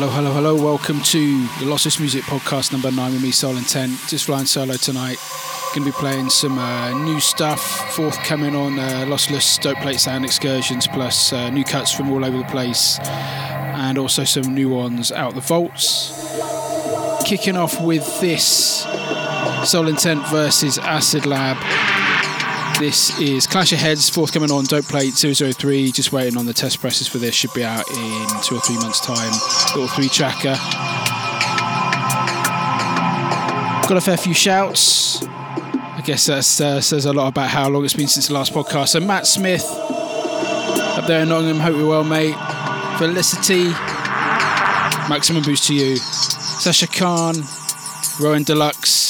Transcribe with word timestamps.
Hello, 0.00 0.12
hello, 0.12 0.32
hello. 0.32 0.54
Welcome 0.54 1.00
to 1.00 1.40
the 1.58 1.64
Lossless 1.64 1.98
Music 1.98 2.22
Podcast 2.22 2.70
number 2.70 2.88
nine 2.92 3.14
with 3.14 3.20
me, 3.20 3.32
Soul 3.32 3.56
Intent. 3.56 3.98
Just 4.06 4.26
flying 4.26 4.46
solo 4.46 4.74
tonight. 4.74 5.18
Going 5.74 5.84
to 5.84 5.86
be 5.86 5.90
playing 5.90 6.30
some 6.30 6.56
uh, 6.56 6.96
new 7.04 7.18
stuff 7.18 7.60
forthcoming 7.96 8.54
on 8.54 8.78
uh, 8.78 9.06
Lossless 9.08 9.60
Dope 9.60 9.78
Plate 9.78 9.98
Sound 9.98 10.24
Excursions, 10.24 10.86
plus 10.86 11.32
uh, 11.32 11.50
new 11.50 11.64
cuts 11.64 11.90
from 11.90 12.12
all 12.12 12.24
over 12.24 12.38
the 12.38 12.44
place, 12.44 13.00
and 13.00 13.98
also 13.98 14.22
some 14.22 14.54
new 14.54 14.68
ones 14.68 15.10
out 15.10 15.34
the 15.34 15.40
vaults. 15.40 16.12
Kicking 17.26 17.56
off 17.56 17.82
with 17.82 18.20
this 18.20 18.86
Soul 19.64 19.88
Intent 19.88 20.24
versus 20.28 20.78
Acid 20.78 21.26
Lab. 21.26 21.56
This 22.78 23.18
is 23.18 23.48
Clash 23.48 23.72
of 23.72 23.80
Heads, 23.80 24.08
forthcoming 24.08 24.52
on 24.52 24.62
Dope 24.62 24.84
Plate 24.84 25.12
003. 25.12 25.90
Just 25.90 26.12
waiting 26.12 26.38
on 26.38 26.46
the 26.46 26.54
test 26.54 26.80
presses 26.80 27.08
for 27.08 27.18
this. 27.18 27.34
Should 27.34 27.52
be 27.52 27.64
out 27.64 27.84
in 27.90 28.26
two 28.44 28.54
or 28.54 28.60
three 28.60 28.76
months' 28.76 29.00
time. 29.04 29.32
Little 29.74 29.88
three 29.88 30.08
tracker. 30.08 30.54
Got 33.88 33.96
a 33.96 34.00
fair 34.00 34.16
few 34.16 34.32
shouts. 34.32 35.24
I 35.24 36.02
guess 36.04 36.26
that 36.26 36.60
uh, 36.60 36.80
says 36.80 37.04
a 37.04 37.12
lot 37.12 37.26
about 37.26 37.48
how 37.48 37.68
long 37.68 37.84
it's 37.84 37.94
been 37.94 38.06
since 38.06 38.28
the 38.28 38.34
last 38.34 38.52
podcast. 38.52 38.90
So, 38.90 39.00
Matt 39.00 39.26
Smith 39.26 39.66
up 39.66 41.08
there 41.08 41.22
in 41.22 41.30
Nottingham, 41.30 41.58
hope 41.58 41.74
you're 41.74 41.88
well, 41.88 42.04
mate. 42.04 42.36
Felicity, 42.98 43.70
maximum 45.08 45.42
boost 45.42 45.66
to 45.66 45.74
you. 45.74 45.96
Sasha 45.96 46.86
Khan, 46.86 47.34
Rowan 48.20 48.44
Deluxe. 48.44 49.07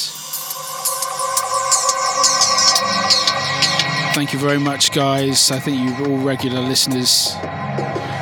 Thank 4.13 4.33
you 4.33 4.39
very 4.39 4.59
much, 4.59 4.91
guys. 4.91 5.51
I 5.51 5.59
think 5.59 5.77
you're 5.99 6.09
all 6.09 6.17
regular 6.17 6.59
listeners. 6.61 7.31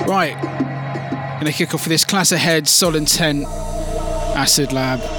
Right, 0.08 0.36
gonna 1.40 1.52
kick 1.52 1.74
off 1.74 1.84
with 1.84 1.90
this 1.90 2.06
class 2.06 2.32
ahead, 2.32 2.68
Soul 2.68 2.96
Intent, 2.96 3.46
Acid 4.36 4.72
Lab. 4.72 5.17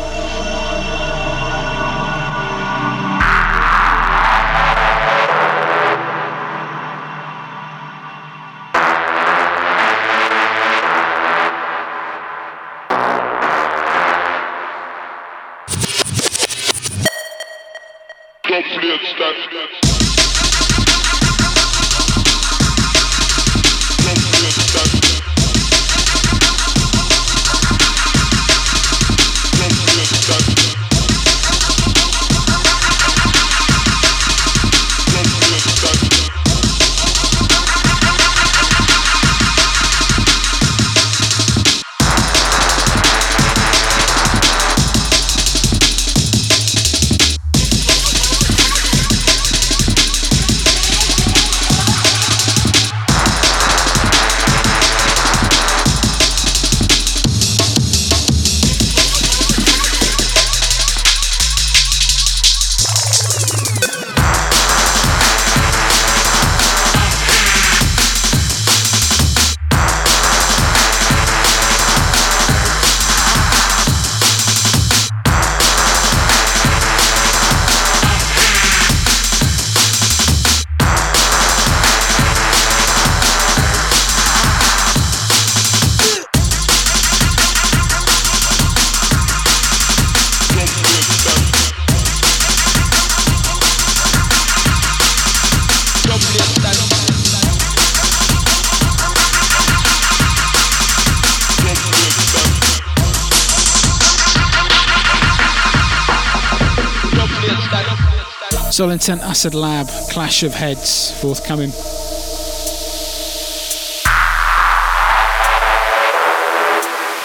Soul 108.78 108.90
Intent 108.90 109.22
Acid 109.22 109.54
Lab, 109.54 109.88
Clash 110.08 110.44
of 110.44 110.54
Heads, 110.54 111.10
forthcoming. 111.20 111.70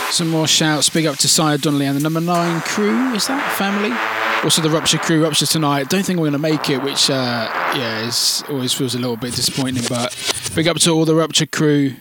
Some 0.10 0.30
more 0.30 0.48
shouts. 0.48 0.90
Big 0.90 1.06
up 1.06 1.18
to 1.18 1.28
Sire 1.28 1.60
Donnelly 1.60 1.86
and 1.86 1.96
the 1.96 2.02
number 2.02 2.22
nine 2.22 2.62
crew. 2.62 3.14
Is 3.14 3.28
that 3.28 3.56
family? 3.56 3.96
Also 4.44 4.64
the 4.64 4.70
Rupture 4.72 4.98
crew. 4.98 5.22
Rupture 5.22 5.46
tonight. 5.46 5.92
Don't 5.92 6.04
think 6.04 6.18
we're 6.18 6.32
going 6.32 6.34
to 6.34 6.40
make 6.40 6.72
it, 6.72 6.82
which 6.82 7.12
uh, 7.12 7.48
yeah, 7.76 8.04
is 8.08 8.44
always 8.50 8.74
feels 8.74 8.96
a 8.96 8.98
little 8.98 9.16
bit 9.16 9.36
disappointing. 9.36 9.84
But 9.88 10.12
big 10.56 10.68
up 10.68 10.78
to 10.78 10.90
all 10.90 11.06
the 11.06 11.14
Rupture 11.14 11.46
crew. 11.46 11.94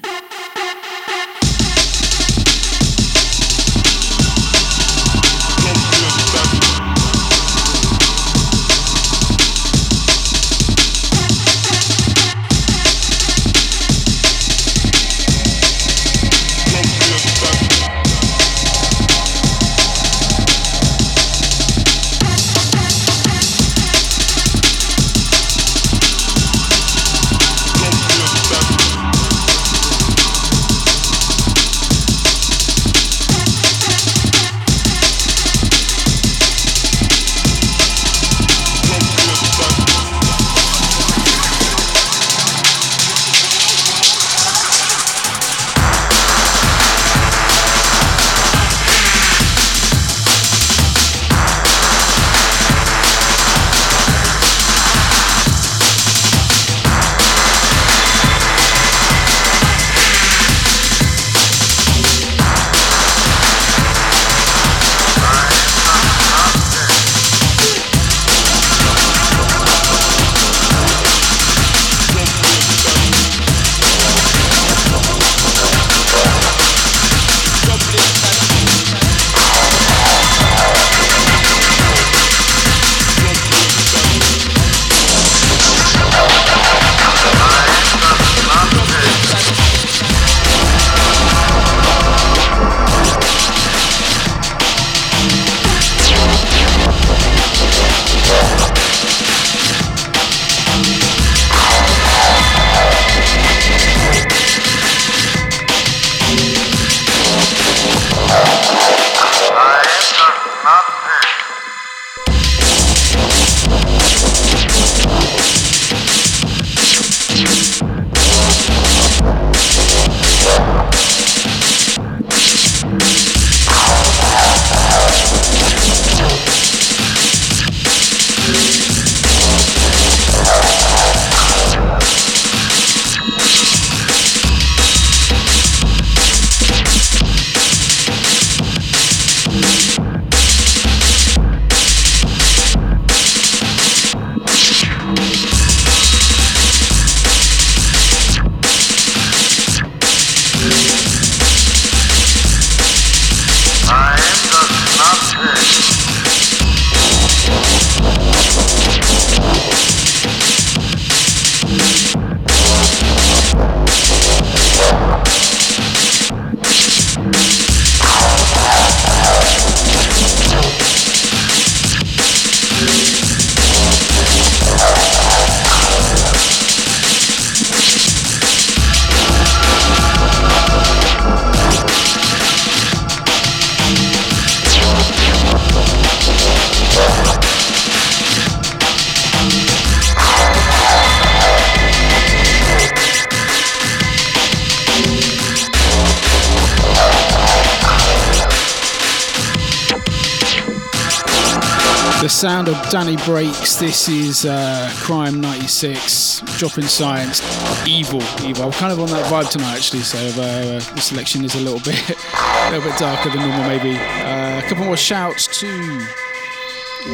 Danny 202.92 203.16
Breaks. 203.24 203.76
This 203.76 204.06
is 204.06 204.44
uh, 204.44 204.90
Crime 204.96 205.40
96, 205.40 206.42
Dropping 206.58 206.84
Science, 206.84 207.40
Evil, 207.88 208.20
Evil. 208.44 208.64
I'm 208.64 208.72
kind 208.72 208.92
of 208.92 209.00
on 209.00 209.08
that 209.08 209.24
vibe 209.32 209.50
tonight 209.50 209.76
actually, 209.76 210.02
so 210.02 210.18
uh, 210.18 210.78
the 210.94 211.00
selection 211.00 211.42
is 211.42 211.54
a 211.54 211.60
little 211.60 211.80
bit, 211.90 211.98
a 212.10 212.70
little 212.70 212.90
bit 212.90 212.98
darker 212.98 213.30
than 213.30 213.48
normal 213.48 213.66
maybe. 213.66 213.96
Uh, 213.96 214.58
a 214.58 214.62
couple 214.68 214.84
more 214.84 214.98
shouts 214.98 215.58
to 215.60 216.06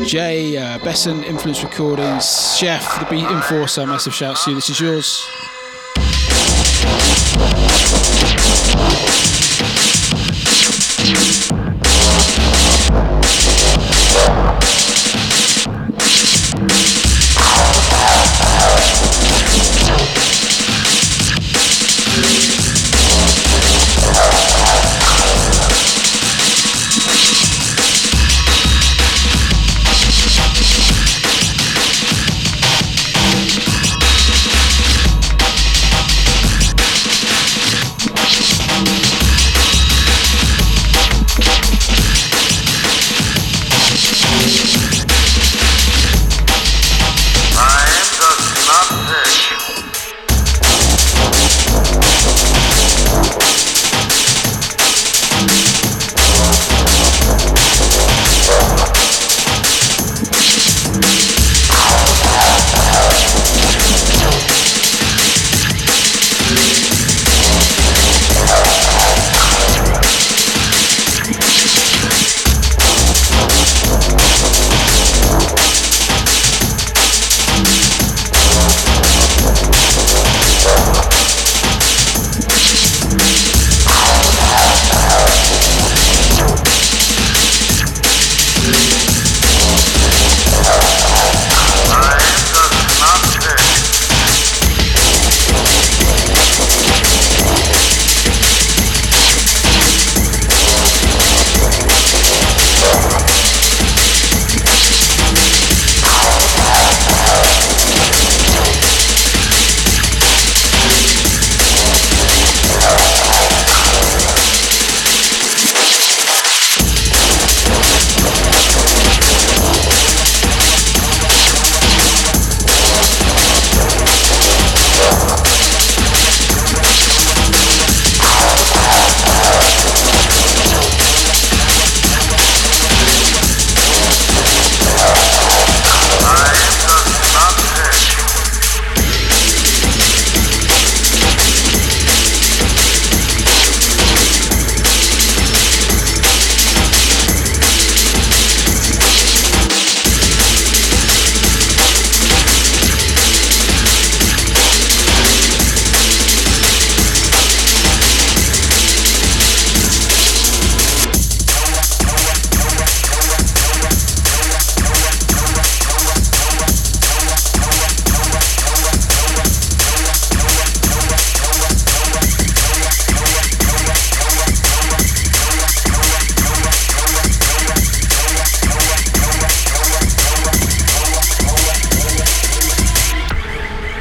Jay 0.04 0.56
uh, 0.56 0.80
Besson, 0.80 1.22
Influence 1.22 1.62
Recordings, 1.62 2.56
Chef, 2.56 2.98
the 2.98 3.06
Beat 3.08 3.30
Enforcer. 3.30 3.86
Massive 3.86 4.12
shouts 4.12 4.46
to 4.46 4.50
you. 4.50 4.56
This 4.56 4.70
is 4.70 4.80
yours. 4.80 5.24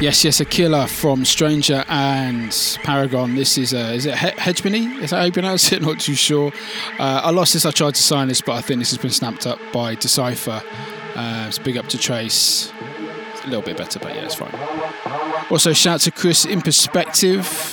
Yes, 0.08 0.24
yes, 0.24 0.40
a 0.40 0.46
killer 0.46 0.86
from 0.86 1.26
Stranger 1.26 1.84
and 1.86 2.50
Paragon. 2.82 3.34
This 3.34 3.58
is 3.58 3.74
a, 3.74 3.92
is 3.92 4.06
it 4.06 4.16
he- 4.16 4.40
Hegemony? 4.40 4.86
Is 5.02 5.10
that 5.10 5.18
how 5.18 5.24
you 5.24 5.32
pronounce 5.32 5.70
it? 5.70 5.82
Not 5.88 6.00
too 6.00 6.14
sure. 6.14 6.50
Uh, 6.98 7.20
I 7.24 7.30
lost 7.30 7.52
this. 7.52 7.66
I 7.66 7.72
tried 7.72 7.94
to 7.94 8.02
sign 8.02 8.28
this, 8.28 8.40
but 8.40 8.54
I 8.54 8.62
think 8.62 8.78
this 8.78 8.88
has 8.88 8.96
been 8.96 9.10
snapped 9.10 9.46
up 9.46 9.58
by 9.70 9.96
Decipher. 9.96 10.62
Uh, 11.14 11.44
it's 11.46 11.58
big 11.58 11.76
up 11.76 11.88
to 11.88 11.98
Trace. 11.98 12.72
It's 13.34 13.44
a 13.44 13.48
little 13.48 13.60
bit 13.60 13.76
better, 13.76 13.98
but 13.98 14.14
yeah, 14.14 14.24
it's 14.24 14.34
fine. 14.34 14.54
Also, 15.50 15.74
shout 15.74 15.96
out 15.96 16.00
to 16.00 16.10
Chris 16.10 16.46
Inperspective. 16.46 17.67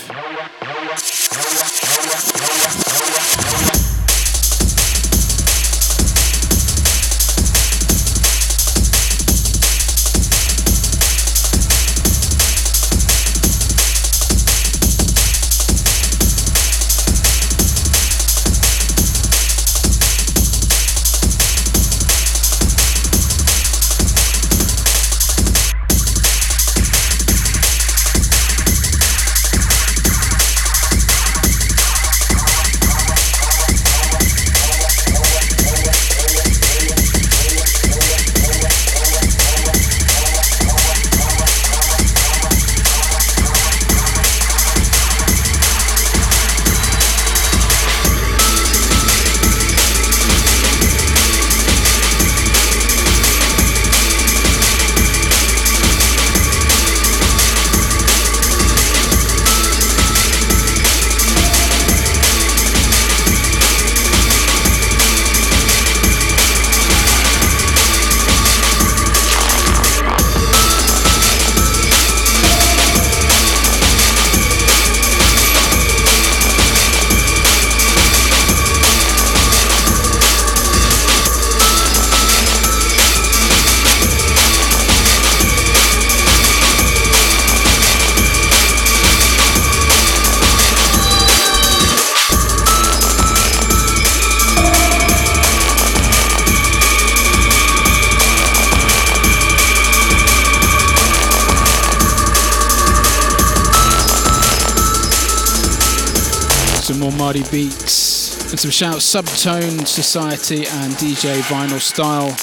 Shouts 108.75 109.15
Subtone 109.15 109.87
Society 109.87 110.67
and 110.67 110.91
DJ 110.95 111.39
Vinyl 111.43 111.79
Style. 111.79 112.35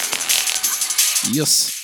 Yes. 1.31 1.82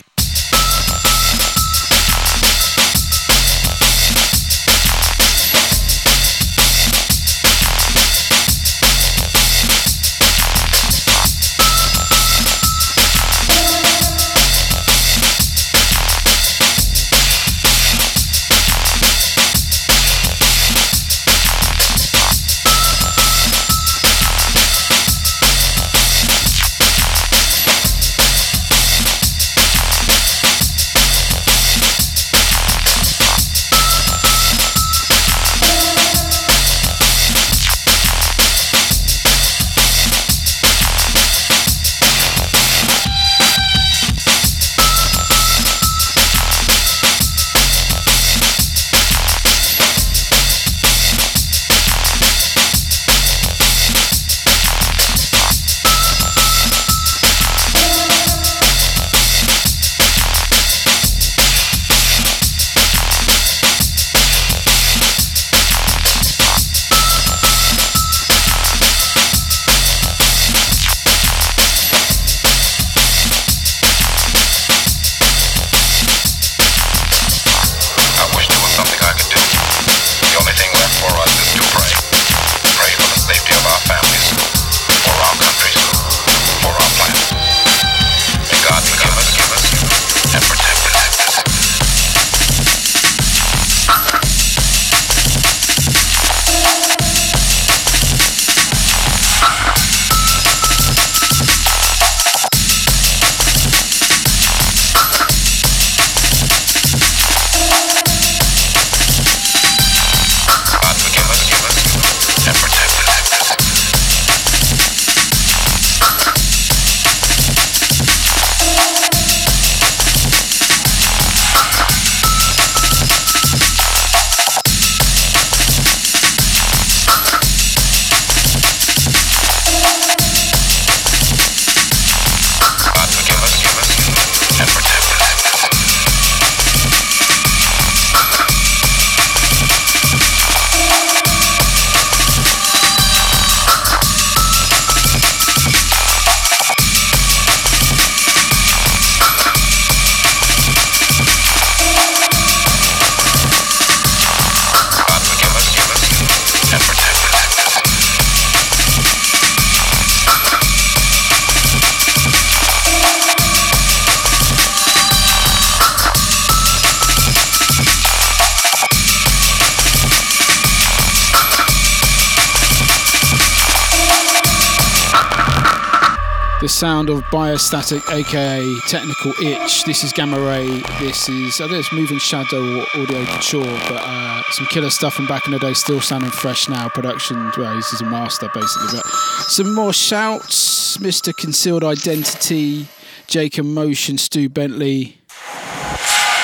Sound 177.09 177.19
of 177.19 177.25
Biostatic, 177.31 178.13
aka 178.13 178.75
Technical 178.87 179.33
Itch. 179.43 179.85
This 179.85 180.05
is 180.05 180.13
Gamma 180.13 180.41
Ray. 180.41 180.67
This 181.01 181.29
is, 181.29 181.61
I 181.61 181.67
think 181.69 181.81
it's 181.81 181.93
Moving 181.93 182.19
Shadow 182.19 182.79
or 182.79 182.87
Audio 182.95 183.25
Couture, 183.25 183.65
but 183.65 184.01
uh, 184.05 184.43
some 184.51 184.67
killer 184.67 184.91
stuff 184.91 185.15
from 185.15 185.27
back 185.27 185.47
in 185.47 185.53
the 185.53 185.59
day, 185.59 185.73
still 185.75 186.01
sounding 186.01 186.31
fresh 186.31 186.69
now. 186.69 186.89
Production, 186.89 187.51
well, 187.57 187.75
this 187.77 187.93
is 187.93 188.01
a 188.01 188.05
master 188.05 188.49
basically. 188.53 188.99
But 188.99 189.07
some 189.49 189.75
more 189.75 189.93
shouts 189.93 190.97
Mr. 190.99 191.35
Concealed 191.37 191.85
Identity, 191.85 192.89
Jacob 193.27 193.67
Motion, 193.67 194.19
Stu 194.19 194.49
Bentley, 194.49 195.19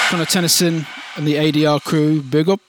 Connor 0.09 0.27
Tennyson, 0.27 0.87
and 1.17 1.27
the 1.27 1.35
ADR 1.35 1.83
crew. 1.83 2.23
Big 2.23 2.49
up. 2.49 2.61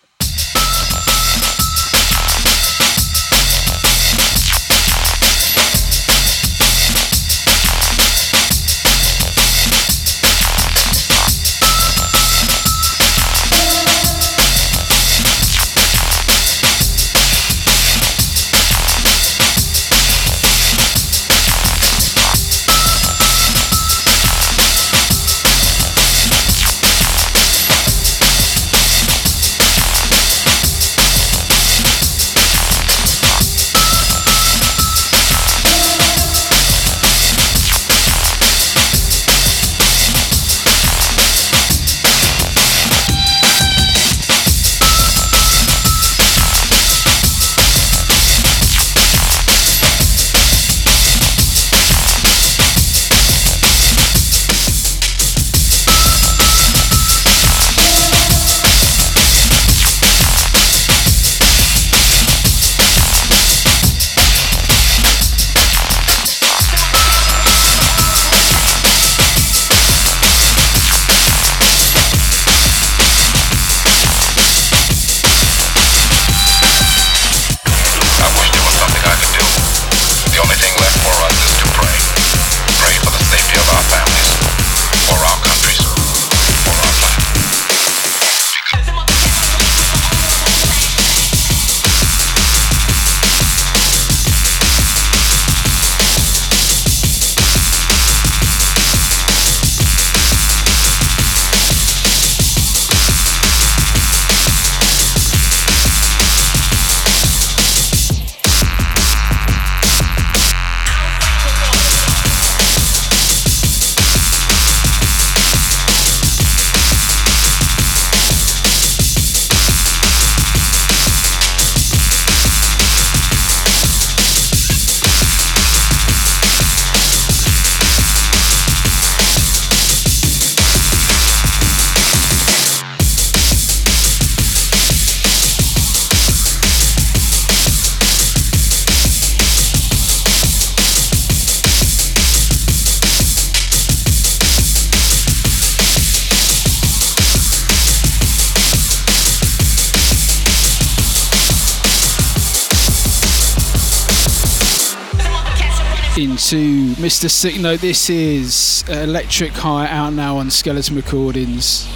Mr. 157.26 157.32
Sick. 157.32 157.56
This 157.82 158.10
is 158.12 158.86
Electric 158.88 159.52
High 159.54 159.88
out 159.88 160.14
now 160.14 160.38
on 160.38 160.52
Skeleton 160.52 160.96
Recordings. 160.96 161.88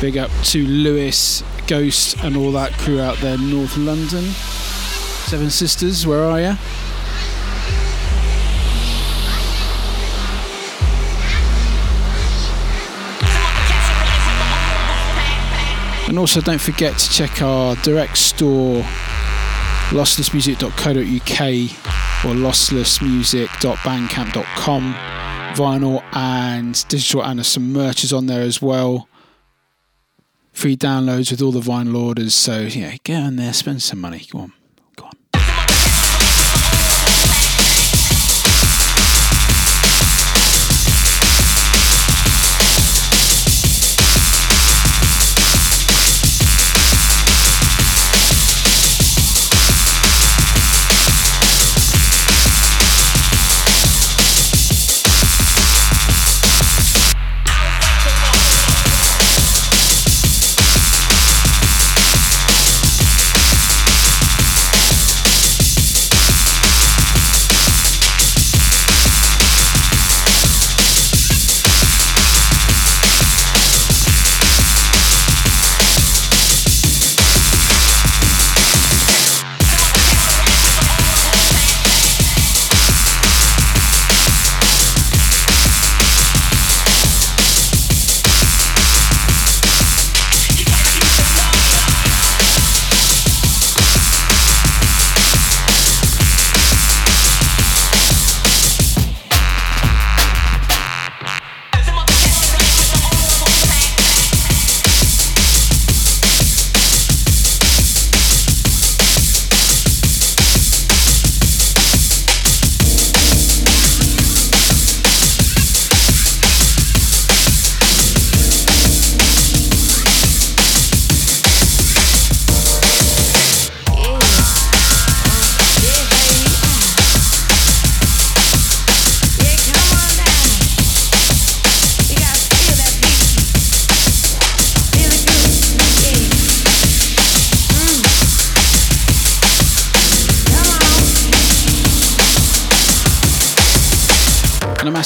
Big 0.00 0.16
up 0.16 0.30
to 0.44 0.66
Lewis, 0.66 1.44
Ghost, 1.66 2.16
and 2.24 2.34
all 2.34 2.50
that 2.52 2.72
crew 2.78 2.98
out 2.98 3.18
there, 3.18 3.36
North 3.36 3.76
London. 3.76 4.24
Seven 4.24 5.50
Sisters, 5.50 6.06
where 6.06 6.24
are 6.24 6.40
you? 6.40 6.56
And 16.08 16.18
also, 16.18 16.40
don't 16.40 16.58
forget 16.58 16.96
to 16.96 17.10
check 17.10 17.42
our 17.42 17.76
direct 17.76 18.16
store, 18.16 18.82
losslessmusic.co.uk 19.90 21.89
or 22.24 22.34
losslessmusic.bandcamp.com. 22.34 24.94
Vinyl 25.54 26.02
and 26.12 26.84
digital, 26.88 27.24
and 27.24 27.44
some 27.44 27.72
merch 27.72 28.04
is 28.04 28.12
on 28.12 28.26
there 28.26 28.42
as 28.42 28.62
well. 28.62 29.08
Free 30.52 30.76
downloads 30.76 31.30
with 31.30 31.42
all 31.42 31.52
the 31.52 31.60
vinyl 31.60 31.98
orders. 31.98 32.34
So, 32.34 32.60
yeah, 32.60 32.96
get 33.02 33.22
on 33.22 33.36
there, 33.36 33.52
spend 33.52 33.82
some 33.82 34.00
money. 34.00 34.24
Come 34.30 34.40
on. 34.42 34.52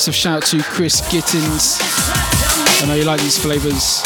Massive 0.04 0.14
shout 0.14 0.42
out 0.42 0.46
to 0.46 0.62
Chris 0.62 1.00
Gittins. 1.08 1.80
I 2.82 2.86
know 2.86 2.94
you 2.94 3.04
like 3.04 3.20
these 3.22 3.38
flavours. 3.38 4.02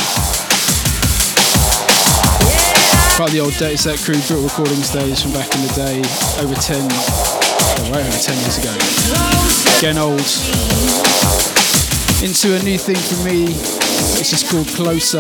Part 3.16 3.30
of 3.30 3.34
the 3.34 3.40
old 3.40 3.52
Dirty 3.54 3.76
Set 3.76 3.98
crew, 3.98 4.14
Brit 4.28 4.44
Recordings 4.44 4.92
days 4.92 5.20
from 5.20 5.32
back 5.32 5.52
in 5.52 5.61
the 5.62 5.72
day, 5.74 5.98
over 6.38 6.54
10, 6.54 6.87
oh, 6.87 7.90
right 7.90 8.06
over 8.06 8.16
10 8.16 8.38
years 8.38 8.58
ago. 8.58 8.70
Getting 9.80 9.98
old. 9.98 10.22
Into 12.22 12.54
a 12.54 12.62
new 12.62 12.78
thing 12.78 12.94
for 12.94 13.18
me, 13.24 13.46
it's 14.20 14.30
just 14.30 14.48
called 14.48 14.68
Closer. 14.68 15.18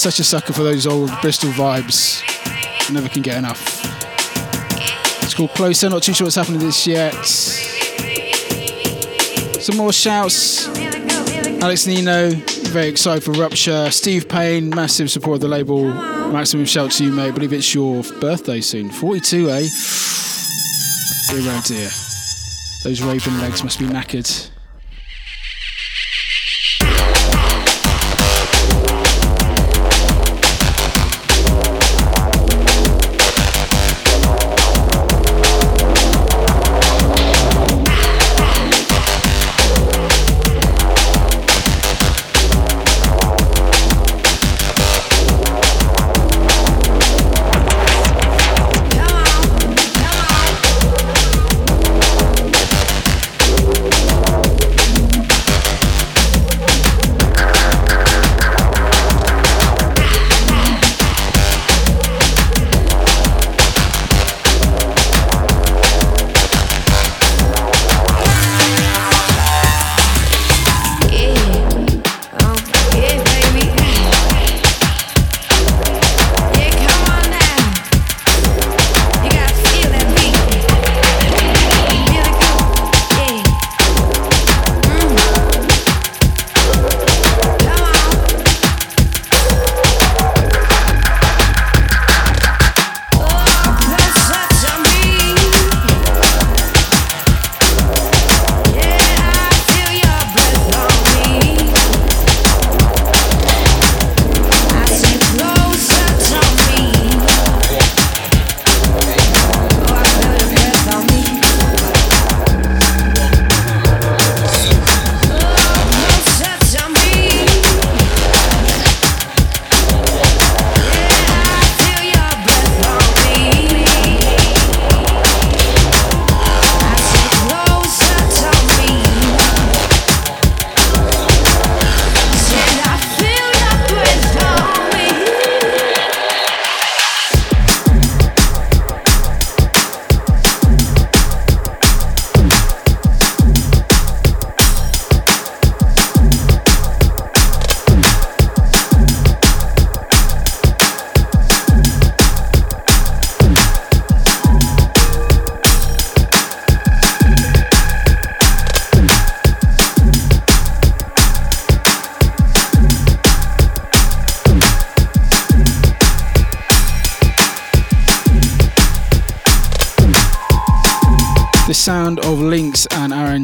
Such 0.00 0.18
a 0.18 0.24
sucker 0.24 0.54
for 0.54 0.62
those 0.62 0.86
old 0.86 1.10
Bristol 1.20 1.50
vibes. 1.50 2.22
Never 2.90 3.08
can 3.08 3.20
get 3.20 3.36
enough. 3.36 3.84
It's 5.22 5.34
called 5.34 5.50
Closer. 5.50 5.90
Not 5.90 6.02
too 6.02 6.14
sure 6.14 6.24
what's 6.24 6.36
happening 6.36 6.60
this 6.60 6.86
yet. 6.86 7.12
Some 9.62 9.76
more 9.76 9.92
shouts. 9.92 10.68
Alex 11.62 11.86
Nino, 11.86 12.30
very 12.70 12.88
excited 12.88 13.22
for 13.22 13.32
Rupture. 13.32 13.90
Steve 13.90 14.26
Payne, 14.26 14.70
massive 14.70 15.10
support 15.10 15.34
of 15.34 15.40
the 15.42 15.48
label. 15.48 15.92
Maximum 16.32 16.64
shout 16.64 16.92
to 16.92 17.04
you, 17.04 17.12
mate. 17.12 17.28
I 17.28 17.30
believe 17.32 17.52
it's 17.52 17.74
your 17.74 18.02
birthday 18.20 18.62
soon. 18.62 18.90
42, 18.90 19.50
eh? 19.50 19.68
Dear 21.28 21.52
oh 21.52 21.62
dear. 21.66 21.90
Those 22.84 23.02
Raven 23.02 23.38
legs 23.40 23.62
must 23.62 23.78
be 23.78 23.84
knackered. 23.84 24.49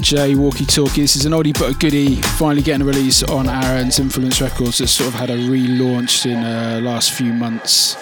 J 0.06 0.36
Walkie 0.36 0.64
Talkie. 0.64 1.00
This 1.00 1.16
is 1.16 1.26
an 1.26 1.32
oldie 1.32 1.52
but 1.52 1.74
a 1.74 1.74
goodie, 1.74 2.22
finally 2.38 2.62
getting 2.62 2.82
a 2.82 2.84
release 2.84 3.24
on 3.24 3.48
Aaron's 3.48 3.98
Influence 3.98 4.40
Records 4.40 4.78
that 4.78 4.86
sort 4.86 5.08
of 5.08 5.14
had 5.14 5.30
a 5.30 5.36
relaunch 5.36 6.26
in 6.26 6.42
the 6.42 6.78
uh, 6.78 6.80
last 6.80 7.10
few 7.10 7.32
months. 7.32 7.96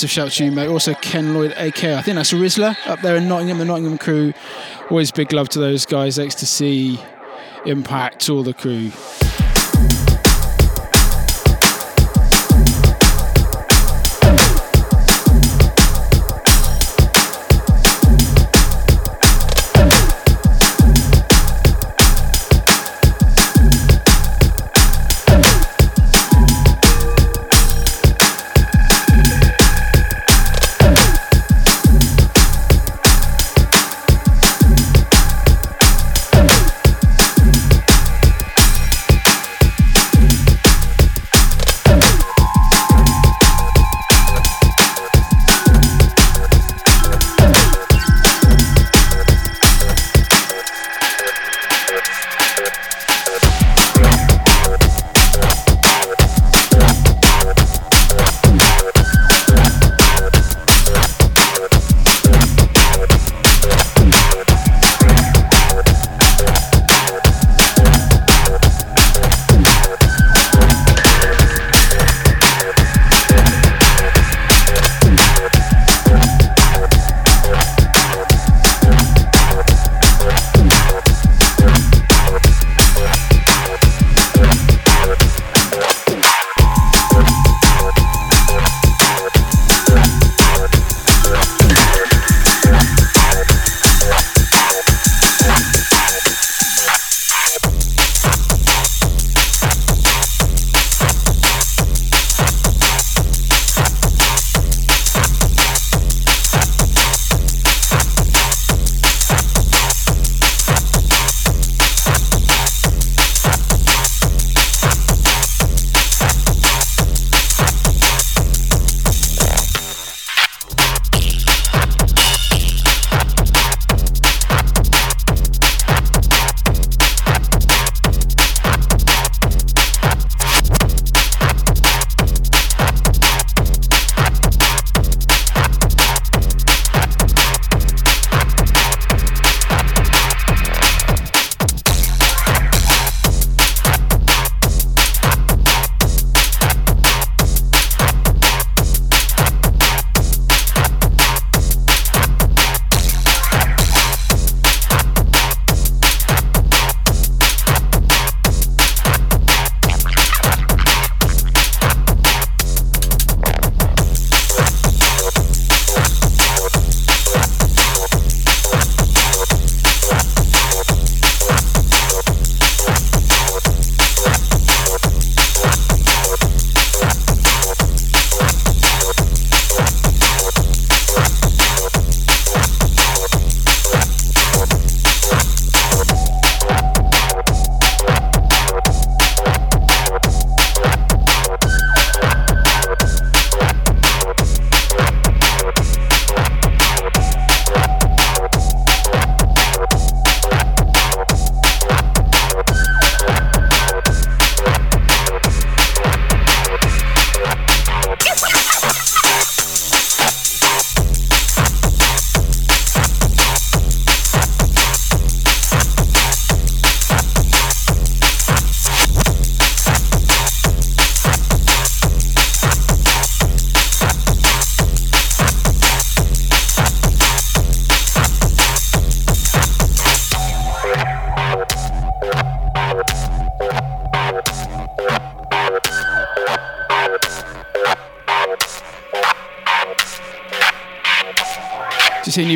Massive 0.00 0.10
shout 0.10 0.30
to 0.32 0.44
you, 0.46 0.50
mate. 0.50 0.66
Also 0.66 0.94
Ken 0.94 1.34
Lloyd, 1.34 1.52
AK. 1.58 1.84
I 1.84 2.00
think 2.00 2.14
that's 2.14 2.32
Rizla 2.32 2.74
up 2.86 3.02
there 3.02 3.16
in 3.16 3.28
Nottingham, 3.28 3.58
the 3.58 3.66
Nottingham 3.66 3.98
crew. 3.98 4.32
Always 4.88 5.10
big 5.10 5.30
love 5.34 5.50
to 5.50 5.58
those 5.58 5.84
guys. 5.84 6.18
Ecstasy, 6.18 6.98
Impact, 7.66 8.30
all 8.30 8.42
the 8.42 8.54
crew. 8.54 8.92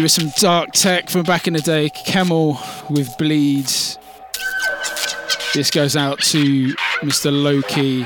With 0.04 0.12
some 0.12 0.30
dark 0.36 0.70
tech 0.72 1.08
from 1.08 1.22
back 1.22 1.46
in 1.46 1.54
the 1.54 1.62
day. 1.62 1.88
Camel 1.88 2.58
with 2.90 3.08
Bleeds. 3.16 3.96
This 5.54 5.70
goes 5.70 5.96
out 5.96 6.20
to 6.24 6.74
Mr. 7.00 7.32
Loki 7.32 8.04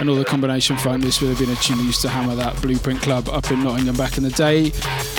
and 0.00 0.08
all 0.08 0.16
the 0.16 0.24
combination 0.24 0.78
funk. 0.78 1.02
This 1.02 1.20
would 1.20 1.28
have 1.28 1.38
been 1.38 1.50
a 1.50 1.56
tune 1.56 1.78
used 1.80 2.00
to 2.02 2.08
hammer 2.08 2.34
that 2.36 2.58
Blueprint 2.62 3.02
Club 3.02 3.28
up 3.28 3.50
in 3.50 3.62
Nottingham 3.62 3.96
back 3.96 4.16
in 4.16 4.22
the 4.22 4.30
day. 4.30 4.72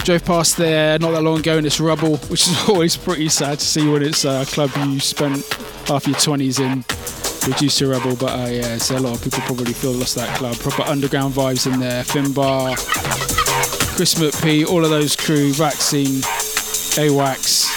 Drove 0.03 0.25
past 0.25 0.57
there 0.57 0.97
not 0.97 1.11
that 1.11 1.21
long 1.21 1.37
ago 1.37 1.57
in 1.59 1.63
this 1.63 1.79
rubble, 1.79 2.17
which 2.17 2.47
is 2.47 2.57
always 2.69 2.97
pretty 2.97 3.29
sad 3.29 3.59
to 3.59 3.65
see 3.65 3.87
when 3.87 4.01
it's 4.01 4.25
a 4.25 4.43
club 4.47 4.71
you 4.77 4.99
spent 4.99 5.45
half 5.85 6.07
your 6.07 6.15
20s 6.15 6.59
in 6.59 6.83
reduced 7.47 7.77
to 7.77 7.87
rubble. 7.87 8.15
But 8.15 8.39
uh, 8.39 8.49
yeah, 8.49 8.77
so 8.77 8.97
a 8.97 8.99
lot 8.99 9.17
of 9.17 9.23
people 9.23 9.41
probably 9.41 9.73
feel 9.73 9.91
lost 9.91 10.15
that 10.15 10.35
club. 10.35 10.55
Proper 10.55 10.81
underground 10.81 11.35
vibes 11.35 11.71
in 11.71 11.79
there. 11.79 12.03
Finbar, 12.03 12.75
Chris 13.95 14.15
McP, 14.15 14.65
all 14.65 14.84
of 14.84 14.89
those 14.89 15.15
crew, 15.15 15.54
Vaccine, 15.54 16.21
AWAX. 16.97 17.70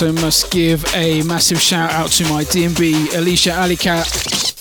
Also 0.00 0.12
must 0.12 0.52
give 0.52 0.84
a 0.94 1.22
massive 1.22 1.60
shout 1.60 1.90
out 1.90 2.08
to 2.08 2.22
my 2.28 2.44
DMB 2.44 3.16
Alicia 3.16 3.50
Alicat 3.50 4.57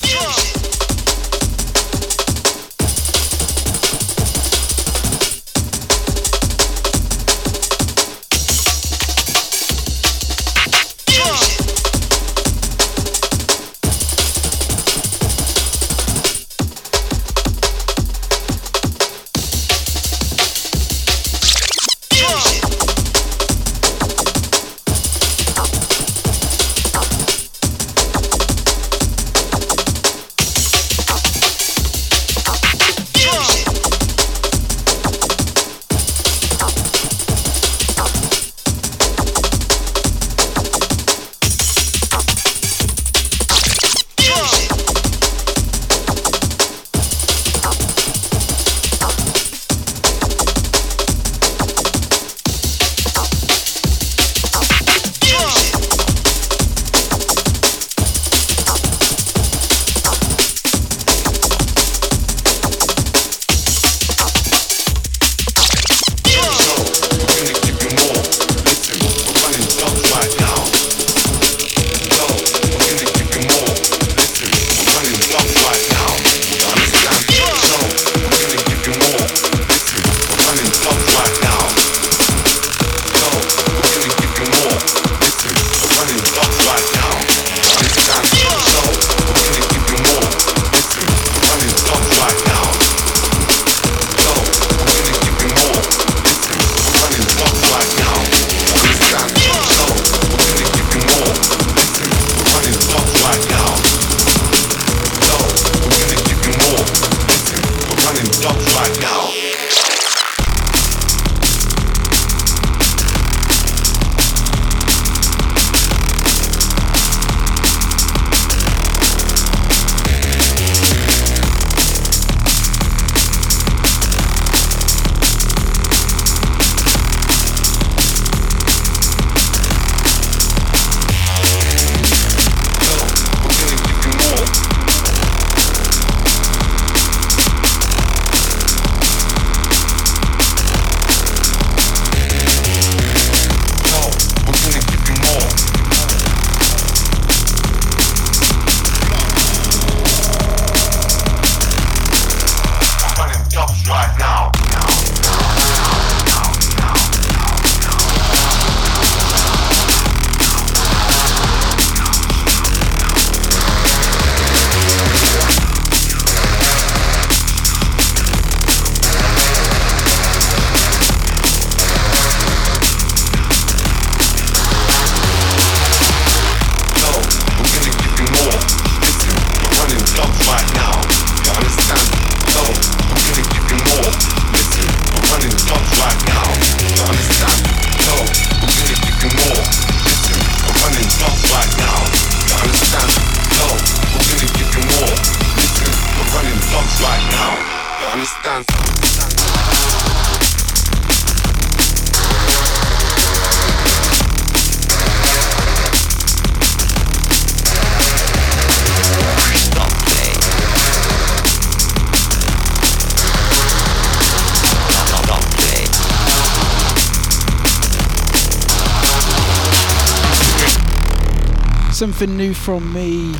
Something 222.17 222.35
new 222.35 222.55
from 222.55 222.93
me. 222.93 223.31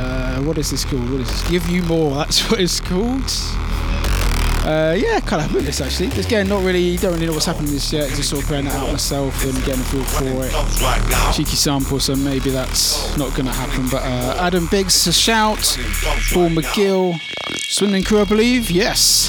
Uh, 0.00 0.40
what 0.40 0.56
is 0.56 0.70
this 0.70 0.86
called? 0.86 1.10
What 1.10 1.20
is 1.20 1.28
this? 1.28 1.50
Give 1.50 1.68
you 1.68 1.82
more. 1.82 2.14
That's 2.14 2.40
what 2.50 2.60
it's 2.60 2.80
called. 2.80 3.30
Uh, 4.64 4.96
yeah, 4.96 5.20
kind 5.20 5.44
of 5.44 5.52
with 5.52 5.66
this 5.66 5.82
actually. 5.82 6.18
Again, 6.18 6.48
not 6.48 6.64
really, 6.64 6.96
don't 6.96 7.12
really 7.12 7.26
know 7.26 7.34
what's 7.34 7.44
happening 7.44 7.72
this 7.72 7.92
yet. 7.92 8.08
Just 8.08 8.30
sort 8.30 8.40
of 8.40 8.48
playing 8.48 8.68
it 8.68 8.72
out 8.72 8.90
myself 8.90 9.44
and 9.44 9.54
getting 9.66 9.82
a 9.82 9.84
feel 9.84 10.02
for 10.04 10.46
it. 10.46 11.34
Cheeky 11.34 11.56
sample, 11.56 12.00
so 12.00 12.16
maybe 12.16 12.48
that's 12.48 13.14
not 13.18 13.34
going 13.34 13.44
to 13.44 13.52
happen. 13.52 13.86
But 13.90 14.04
uh, 14.04 14.38
Adam 14.40 14.66
Biggs, 14.70 15.06
a 15.06 15.12
shout. 15.12 15.58
Paul 16.32 16.48
McGill, 16.48 17.20
Swindon 17.54 18.02
Crew, 18.02 18.22
I 18.22 18.24
believe. 18.24 18.70
Yes. 18.70 19.25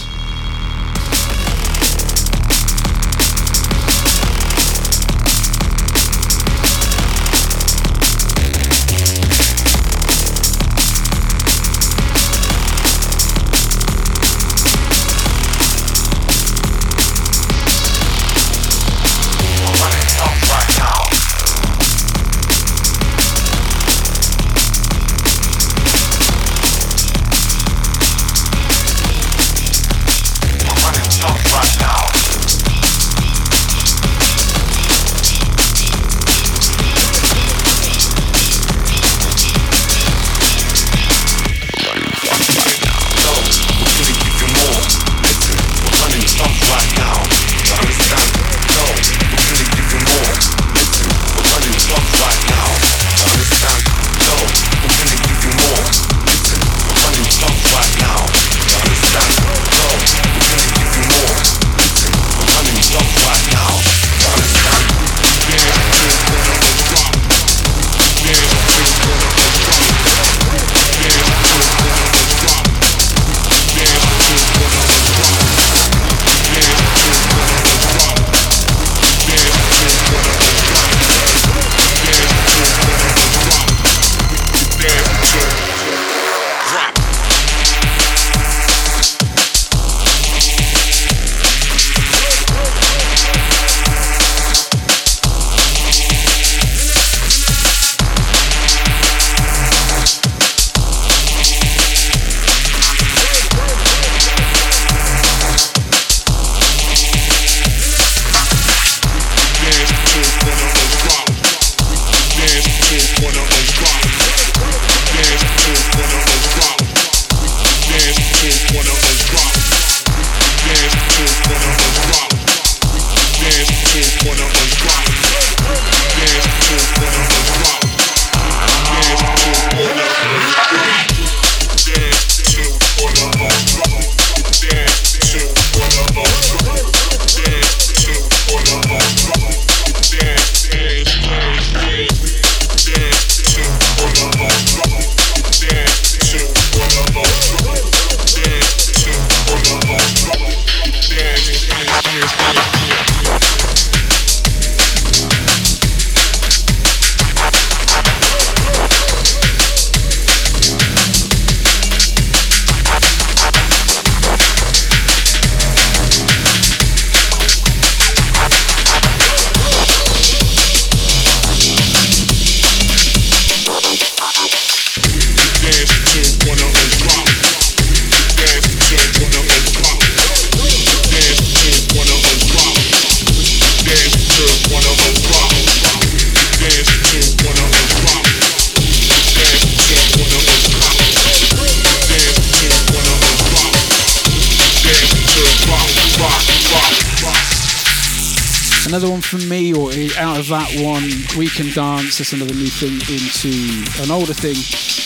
Dance. 202.17 202.33
Another 202.33 202.53
new 202.55 202.67
thing 202.67 202.93
into 203.13 204.01
an 204.01 204.09
older 204.09 204.33
thing. 204.33 204.55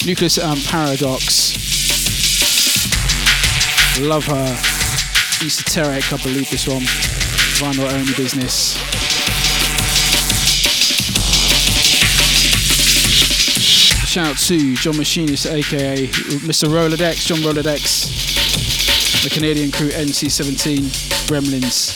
Nucleus 0.07 0.37
and 0.37 0.57
Paradox. 0.63 1.51
Love 3.99 4.25
her. 4.27 4.57
Esoteric, 5.45 6.13
I 6.13 6.17
believe 6.23 6.49
this 6.49 6.67
one. 6.67 6.83
Vinyl 7.59 7.91
only 7.91 8.13
business. 8.13 8.77
Shout 14.07 14.27
out 14.27 14.37
to 14.37 14.75
John 14.75 14.95
Machinist, 14.97 15.47
aka 15.47 16.07
Mr. 16.07 16.69
Rolodex, 16.69 17.25
John 17.25 17.39
Rolodex, 17.39 19.23
the 19.23 19.29
Canadian 19.29 19.71
crew 19.71 19.89
NC17, 19.89 20.79
Gremlins. 21.27 21.91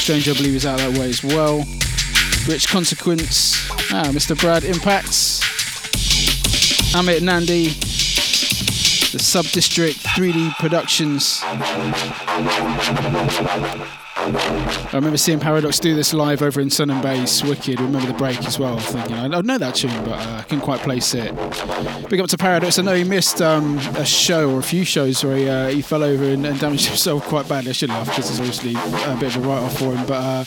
Stranger, 0.00 0.32
I 0.32 0.34
believe, 0.34 0.54
is 0.56 0.66
out 0.66 0.78
that 0.78 0.98
way 0.98 1.08
as 1.08 1.22
well. 1.22 1.64
Rich 2.46 2.68
Consequence, 2.68 3.56
ah, 3.92 4.04
Mr. 4.12 4.38
Brad 4.40 4.62
Impacts, 4.62 5.40
Amit 6.94 7.20
Nandi, 7.20 7.70
the 9.10 9.18
Sub 9.18 9.46
District 9.46 9.96
3D 9.98 10.54
Productions. 10.56 11.42
I 14.26 14.90
remember 14.92 15.18
seeing 15.18 15.38
Paradox 15.38 15.78
do 15.78 15.94
this 15.94 16.12
live 16.12 16.42
over 16.42 16.60
in 16.60 16.68
Sun 16.68 16.90
and 16.90 17.00
Bass, 17.00 17.44
Wicked. 17.44 17.80
Remember 17.80 18.06
the 18.06 18.18
break 18.18 18.38
as 18.44 18.58
well. 18.58 18.76
Thinking 18.78 19.14
I 19.14 19.28
know 19.28 19.58
that 19.58 19.76
tune, 19.76 20.04
but 20.04 20.18
uh, 20.18 20.38
I 20.38 20.42
couldn't 20.42 20.62
quite 20.62 20.80
place 20.80 21.14
it. 21.14 21.32
Big 22.08 22.20
up 22.20 22.28
to 22.30 22.36
Paradox. 22.36 22.78
I 22.78 22.82
know 22.82 22.94
he 22.94 23.04
missed 23.04 23.40
um, 23.40 23.78
a 23.96 24.04
show 24.04 24.50
or 24.50 24.58
a 24.58 24.62
few 24.64 24.84
shows 24.84 25.24
where 25.24 25.36
he, 25.36 25.48
uh, 25.48 25.68
he 25.68 25.80
fell 25.80 26.02
over 26.02 26.24
and, 26.24 26.44
and, 26.44 26.58
damaged 26.58 26.86
himself 26.88 27.24
quite 27.28 27.48
badly. 27.48 27.70
I 27.70 27.72
shouldn't 27.72 27.98
have 27.98 28.08
because 28.08 28.28
it's 28.28 28.40
obviously 28.40 28.74
a 28.74 29.16
bit 29.20 29.36
of 29.36 29.44
a 29.44 29.48
write 29.48 29.62
off 29.62 29.78
for 29.78 29.94
him. 29.94 30.04
But 30.06 30.14
uh, 30.14 30.44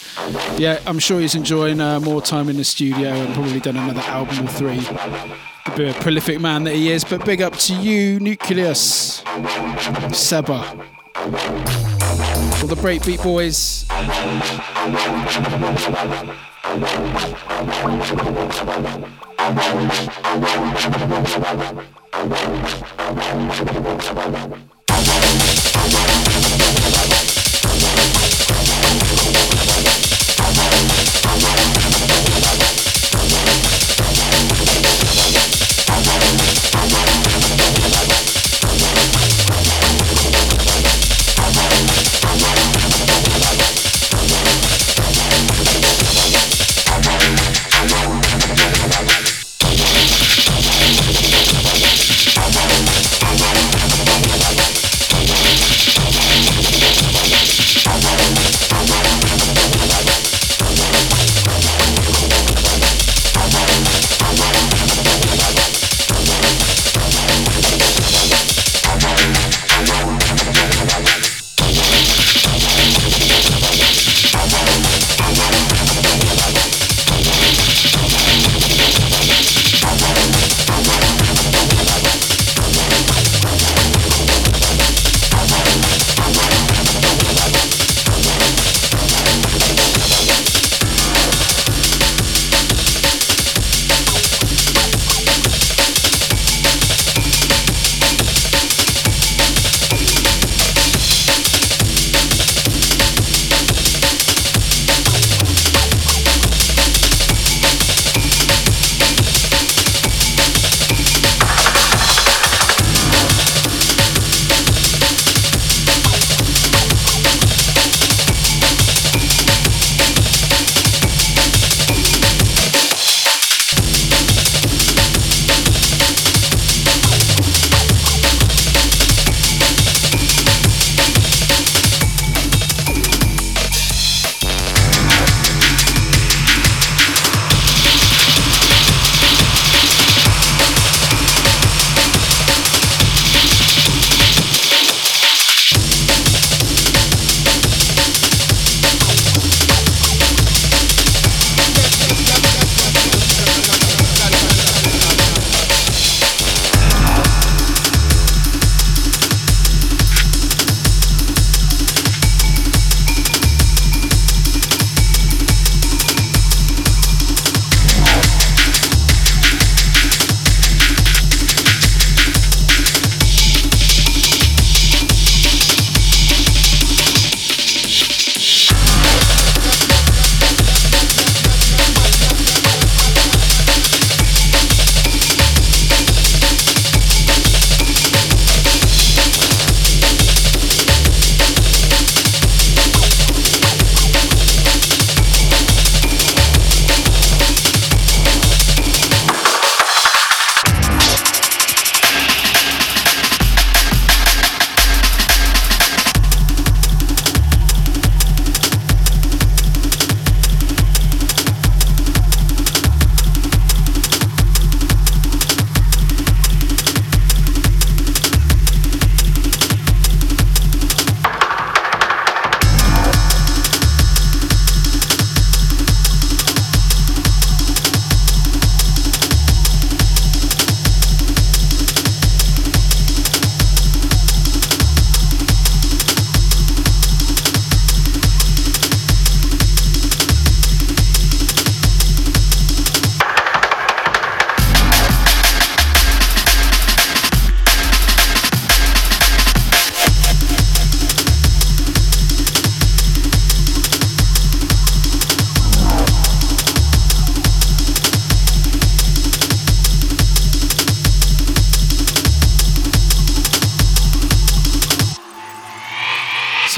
yeah, 0.58 0.82
I'm 0.86 1.00
sure 1.00 1.22
he's 1.22 1.36
enjoying 1.36 1.80
uh, 1.80 2.02
more 2.02 2.22
time 2.22 2.50
in 2.50 2.58
the 2.58 2.66
studio 2.66 3.10
and 3.10 3.34
probably 3.34 3.62
done 3.62 3.78
another 3.78 4.02
album 4.02 4.46
or 4.46 4.50
three. 4.50 4.80
The 5.78 5.96
prolific 6.02 6.42
man 6.42 6.66
that 6.66 6.76
he 6.76 6.92
is. 6.92 7.06
But 7.06 7.24
big 7.24 7.42
up 7.42 7.54
to 7.54 7.74
you, 7.76 8.20
Nucleus, 8.20 9.24
Seba. 10.12 10.86
All 12.20 12.68
the 12.68 12.76
Breakbeat 12.76 13.24
boys. 13.24 13.86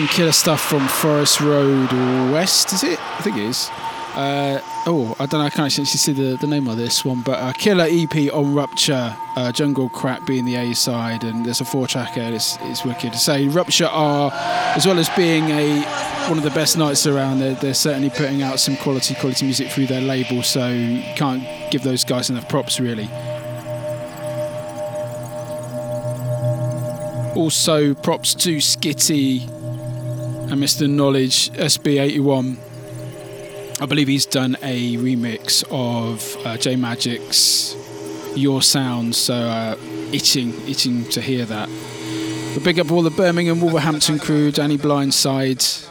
Killer 0.08 0.32
stuff 0.32 0.62
from 0.62 0.88
Forest 0.88 1.42
Road 1.42 1.92
West, 2.32 2.74
is 2.74 2.84
it? 2.84 3.00
I 3.00 3.22
think 3.22 3.38
it 3.38 3.44
is. 3.44 3.70
Uh, 4.14 4.60
oh, 4.88 5.16
I 5.20 5.26
don't 5.26 5.40
know. 5.40 5.46
I 5.46 5.50
can't 5.50 5.68
actually 5.68 5.86
see 5.86 6.12
the, 6.12 6.36
the 6.36 6.48
name 6.48 6.68
of 6.68 6.76
this 6.76 7.06
one, 7.06 7.22
but 7.22 7.40
uh, 7.40 7.54
Killer 7.54 7.88
EP 7.90 8.34
on 8.34 8.54
Rupture, 8.54 9.16
uh, 9.38 9.54
Jungle 9.54 9.88
Crap 9.88 10.26
being 10.26 10.44
the 10.44 10.56
A 10.56 10.74
side, 10.74 11.24
and 11.24 11.46
there's 11.46 11.62
a 11.62 11.66
four 11.66 11.88
tracker. 11.88 12.20
It's, 12.20 12.58
it's 12.64 12.84
wicked 12.84 13.14
to 13.14 13.20
say. 13.20 13.48
Rupture 13.48 13.86
are, 13.86 14.32
as 14.76 14.86
well 14.86 15.00
as 15.00 15.10
being 15.12 15.46
a 15.52 15.82
one 16.28 16.38
of 16.38 16.44
the 16.44 16.52
best 16.52 16.78
nights 16.78 17.08
around, 17.08 17.40
they're, 17.40 17.56
they're 17.56 17.74
certainly 17.74 18.10
putting 18.10 18.42
out 18.42 18.60
some 18.60 18.76
quality 18.78 19.16
quality 19.16 19.46
music 19.46 19.70
through 19.70 19.88
their 19.88 20.02
label. 20.02 20.44
So 20.44 20.70
can't 21.16 21.44
give 21.72 21.84
those 21.84 22.04
guys 22.04 22.30
enough 22.30 22.50
props, 22.50 22.82
really. 22.82 23.10
Also, 27.34 27.94
props 27.94 28.36
to 28.36 28.58
Skitty 28.58 29.61
and 30.52 30.62
Mr. 30.62 30.88
Knowledge 30.90 31.50
SB81. 31.52 32.58
I 33.82 33.86
believe 33.86 34.10
he's 34.10 34.26
done 34.26 34.58
a 34.62 34.98
remix 34.98 35.64
of 35.72 36.46
uh, 36.46 36.58
J 36.58 36.76
Majik's 36.76 37.76
Your 38.38 38.62
Sound, 38.62 39.16
so 39.16 39.34
uh, 39.34 39.78
itching, 40.12 40.54
itching 40.68 41.06
to 41.06 41.22
hear 41.22 41.46
that. 41.46 41.70
But 42.54 42.66
big 42.66 42.80
up 42.82 42.92
all 42.92 43.02
the 43.02 43.12
Birmingham 43.12 43.62
Wolverhampton 43.62 44.20
crew, 44.20 44.52
Danny 44.52 44.78
Blindside, 44.78 45.88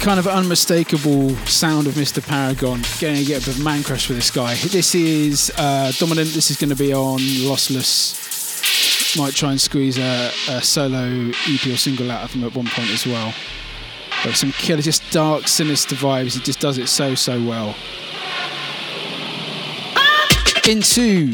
kind 0.00 0.18
of 0.18 0.26
unmistakable 0.26 1.28
sound 1.46 1.86
of 1.86 1.94
Mr. 1.94 2.26
Paragon. 2.26 2.80
Getting 2.98 3.16
to 3.16 3.24
get 3.24 3.42
a 3.42 3.46
bit 3.46 3.58
of 3.58 3.64
man 3.64 3.82
crush 3.82 4.08
with 4.08 4.16
this 4.16 4.30
guy. 4.30 4.54
This 4.54 4.94
is 4.94 5.52
uh, 5.58 5.92
Dominant. 5.98 6.32
This 6.32 6.50
is 6.50 6.56
going 6.56 6.70
to 6.70 6.76
be 6.76 6.94
on 6.94 7.18
Lossless. 7.18 9.18
Might 9.18 9.34
try 9.34 9.50
and 9.50 9.60
squeeze 9.60 9.98
a, 9.98 10.30
a 10.48 10.62
solo 10.62 11.30
EP 11.48 11.66
or 11.66 11.76
single 11.76 12.10
out 12.10 12.24
of 12.24 12.32
him 12.32 12.44
at 12.44 12.54
one 12.54 12.66
point 12.66 12.88
as 12.90 13.06
well. 13.06 13.34
But 14.24 14.36
some 14.36 14.52
killer, 14.52 14.80
just 14.80 15.02
dark, 15.12 15.46
sinister 15.46 15.96
vibes. 15.96 16.34
He 16.34 16.40
just 16.40 16.60
does 16.60 16.78
it 16.78 16.88
so, 16.88 17.14
so 17.14 17.42
well. 17.44 17.74
Into 20.66 21.32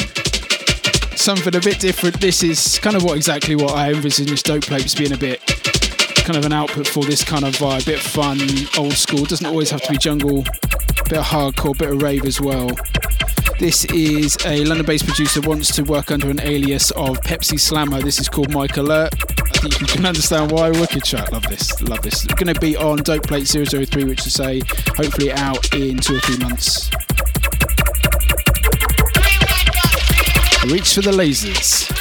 something 1.16 1.54
a 1.54 1.60
bit 1.60 1.78
different. 1.78 2.20
This 2.20 2.42
is 2.42 2.80
kind 2.80 2.96
of 2.96 3.04
what 3.04 3.16
exactly 3.16 3.54
what 3.54 3.74
I 3.74 3.92
envisage 3.92 4.42
Dope 4.42 4.62
Plate 4.62 4.92
being 4.96 5.12
a 5.12 5.16
bit 5.16 5.40
kind 6.26 6.36
of 6.38 6.44
an 6.44 6.52
output 6.52 6.88
for 6.88 7.04
this 7.04 7.22
kind 7.22 7.44
of 7.44 7.54
vibe. 7.54 7.86
Bit 7.86 8.00
of 8.00 8.02
fun, 8.02 8.40
old 8.76 8.94
school. 8.94 9.24
Doesn't 9.24 9.46
always 9.46 9.70
have 9.70 9.80
to 9.82 9.92
be 9.92 9.96
jungle. 9.96 10.42
Bit 11.08 11.18
of 11.18 11.24
hardcore, 11.24 11.78
bit 11.78 11.88
of 11.88 12.02
rave 12.02 12.24
as 12.24 12.40
well. 12.40 12.68
This 13.60 13.84
is 13.86 14.36
a 14.44 14.64
London-based 14.64 15.06
producer 15.06 15.40
wants 15.42 15.72
to 15.76 15.84
work 15.84 16.10
under 16.10 16.28
an 16.28 16.40
alias 16.40 16.90
of 16.90 17.20
Pepsi 17.20 17.60
Slammer. 17.60 18.02
This 18.02 18.18
is 18.18 18.28
called 18.28 18.52
Mike 18.52 18.76
Alert. 18.76 19.14
I 19.14 19.58
think 19.58 19.80
you 19.80 19.86
can 19.86 20.04
understand 20.12 20.50
why. 20.50 20.70
Wicked 20.70 21.04
track. 21.04 21.30
Love 21.30 21.44
this. 21.44 21.80
Love 21.82 22.02
this. 22.02 22.24
Going 22.26 22.52
to 22.52 22.60
be 22.60 22.76
on 22.76 22.96
Dope 22.96 23.22
Plate 23.22 23.46
003, 23.46 24.02
which 24.02 24.24
to 24.24 24.30
say 24.30 24.62
hopefully 24.96 25.30
out 25.30 25.72
in 25.76 25.96
two 25.98 26.16
or 26.16 26.20
three 26.20 26.38
months. 26.38 26.90
Reach 30.66 30.92
for 30.92 31.02
the 31.02 31.12
lasers. 31.12 31.95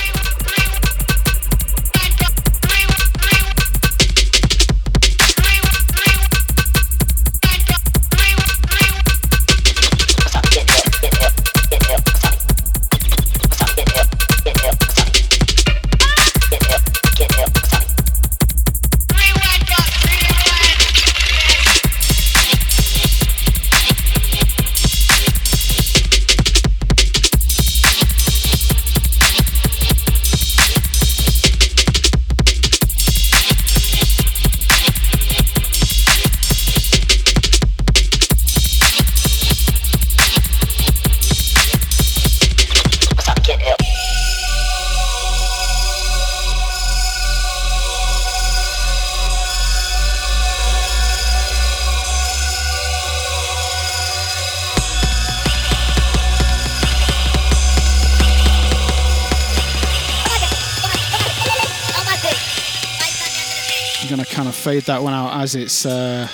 Fade 64.75 64.85
that 64.87 65.01
one 65.01 65.13
out 65.13 65.41
as 65.41 65.55
it's. 65.55 65.85
Uh, 65.85 66.27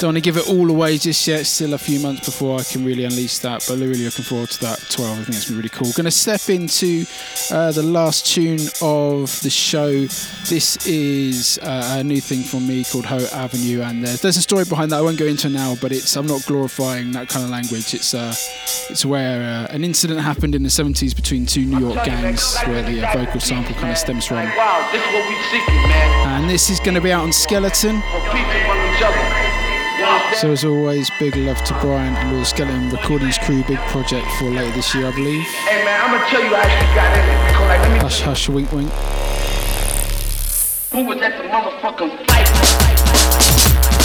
don't 0.00 0.08
want 0.08 0.16
to 0.16 0.20
give 0.20 0.36
it 0.36 0.48
all 0.48 0.70
away 0.70 0.98
just 0.98 1.26
yet. 1.26 1.44
Still 1.46 1.74
a 1.74 1.78
few 1.78 1.98
months 2.00 2.24
before 2.24 2.60
I 2.60 2.62
can 2.62 2.84
really 2.84 3.04
unleash 3.04 3.38
that, 3.38 3.64
but 3.66 3.78
really 3.78 4.04
looking 4.04 4.24
forward 4.24 4.50
to 4.50 4.60
that 4.60 4.78
12. 4.90 5.10
I 5.10 5.14
think 5.24 5.28
it's 5.28 5.46
been 5.46 5.56
really 5.56 5.68
cool. 5.68 5.90
Going 5.92 6.04
to 6.04 6.10
step 6.10 6.48
into 6.50 7.04
uh, 7.50 7.72
the 7.72 7.82
last 7.82 8.26
tune 8.26 8.60
of 8.82 9.40
the 9.42 9.50
show. 9.50 9.90
This 10.48 10.86
is 10.86 11.58
uh, 11.62 11.96
a 11.98 12.04
new 12.04 12.20
thing 12.20 12.42
from 12.42 12.66
me 12.66 12.84
called 12.84 13.06
Ho 13.06 13.18
Avenue, 13.32 13.82
and 13.82 14.04
there's, 14.04 14.20
there's 14.20 14.36
a 14.36 14.42
story 14.42 14.64
behind 14.64 14.92
that. 14.92 14.96
I 14.98 15.00
won't 15.02 15.18
go 15.18 15.26
into 15.26 15.48
now, 15.48 15.76
but 15.80 15.92
it's 15.92 16.16
I'm 16.16 16.26
not 16.26 16.44
glorifying 16.46 17.12
that 17.12 17.28
kind 17.28 17.44
of 17.44 17.50
language. 17.50 17.94
It's 17.94 18.14
uh, 18.14 18.34
it's 18.90 19.04
where 19.04 19.42
uh, 19.42 19.72
an 19.74 19.84
incident 19.84 20.20
happened 20.20 20.54
in 20.54 20.62
the 20.62 20.68
70s 20.68 21.14
between 21.14 21.46
two 21.46 21.64
New 21.64 21.78
York 21.78 22.04
gangs, 22.04 22.56
where 22.64 22.82
the 22.82 23.06
uh, 23.06 23.12
vocal 23.12 23.40
sample 23.40 23.74
kind 23.76 23.90
of 23.92 23.98
stems 23.98 24.26
from. 24.26 24.36
Wow, 24.36 24.88
this 24.92 25.00
is 25.04 25.12
what 25.12 25.28
we 25.28 25.34
seeking, 25.50 25.88
man. 25.88 26.40
And 26.42 26.50
this 26.50 26.70
is 26.70 26.80
going 26.80 26.94
to 26.94 27.00
be 27.00 27.12
out 27.12 27.24
on 27.24 27.32
Skeleton. 27.32 28.02
So 30.34 30.52
as 30.52 30.64
always, 30.64 31.10
big 31.18 31.34
love 31.36 31.62
to 31.64 31.74
Brian 31.80 32.14
and 32.14 32.36
the 32.36 32.44
Skeleton 32.44 32.90
Recordings 32.90 33.38
crew. 33.38 33.64
Big 33.64 33.78
project 33.88 34.26
for 34.38 34.44
later 34.44 34.70
this 34.72 34.94
year, 34.94 35.06
I 35.08 35.10
believe. 35.10 35.42
Hey 35.42 35.84
man, 35.84 36.00
I'm 36.00 36.12
gonna 36.12 36.26
tell 36.30 36.42
you 36.42 36.54
I 36.54 36.60
actually 36.60 36.94
got 36.94 37.18
in 37.18 37.24
it. 37.28 37.68
Like, 37.68 37.80
let 37.80 37.92
me 37.92 37.98
hush, 37.98 38.20
hush, 38.20 38.48
wink, 38.48 38.70
wink. 38.70 38.90
Who 40.92 41.04
was 41.04 41.20
at 41.22 41.36
the 41.38 41.44
motherfucking 41.48 42.26
fight? 42.26 43.97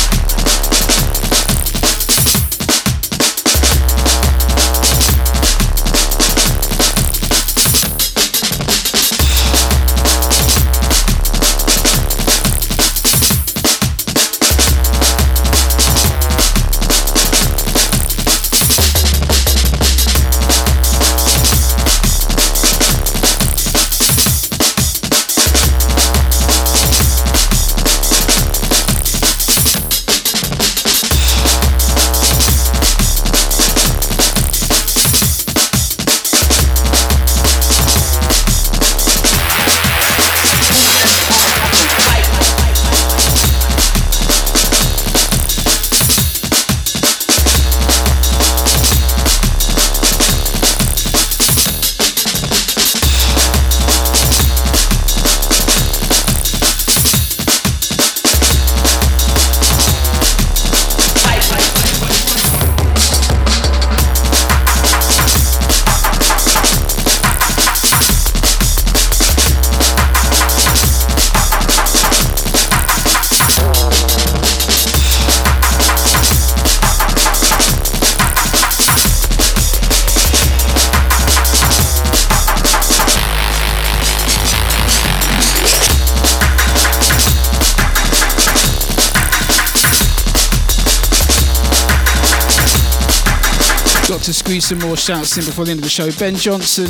Squeeze 94.34 94.66
some 94.66 94.80
more 94.80 94.98
shouts 94.98 95.38
in 95.38 95.46
before 95.46 95.66
the 95.66 95.72
end 95.72 95.80
of 95.80 95.84
the 95.84 95.90
show. 95.90 96.12
Ben 96.20 96.36
Johnson, 96.36 96.88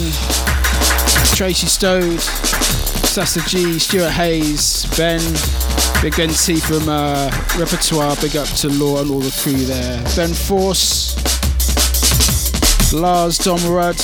Tracy 1.35 1.67
Stode, 1.67 2.19
Sasa 2.19 3.39
G, 3.41 3.77
Stuart 3.77 4.09
Hayes, 4.09 4.87
Ben, 4.97 5.21
Big 6.01 6.15
Ben 6.15 6.29
T 6.29 6.55
from 6.55 6.89
uh, 6.89 7.29
Repertoire, 7.57 8.15
big 8.21 8.35
up 8.35 8.47
to 8.57 8.69
Law 8.69 9.01
and 9.01 9.11
all 9.11 9.19
the 9.19 9.31
crew 9.41 9.65
there. 9.65 10.03
Ben 10.15 10.33
Force, 10.33 11.15
Lars 12.91 13.37
Domrud, 13.37 13.99